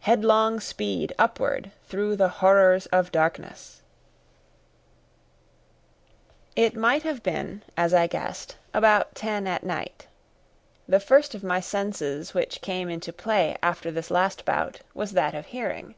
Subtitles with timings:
[0.00, 3.82] HEADLONG SPEED UPWARD THROUGH THE HORRORS OF DARKNESS
[6.56, 10.06] It might have been, as I guessed, about ten at night.
[10.88, 15.34] The first of my senses which came into play after this last bout was that
[15.34, 15.96] of hearing.